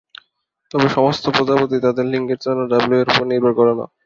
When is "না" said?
3.79-3.85